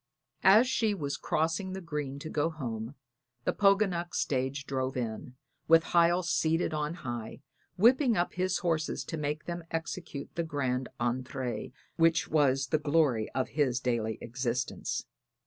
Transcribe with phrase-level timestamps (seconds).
[0.41, 2.95] As she was crossing the green to go home
[3.43, 5.35] the Poganuc stage drove in,
[5.67, 7.43] with Hiel seated on high,
[7.77, 13.29] whipping up his horses to make them execute that grand entrée which was the glory
[13.33, 15.05] of his daily existence.